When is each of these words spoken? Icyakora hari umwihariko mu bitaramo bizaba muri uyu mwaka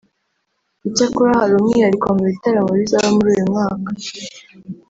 Icyakora 0.87 1.31
hari 1.39 1.51
umwihariko 1.59 2.05
mu 2.17 2.23
bitaramo 2.31 2.71
bizaba 2.79 3.07
muri 3.15 3.29
uyu 3.33 3.45
mwaka 3.51 3.89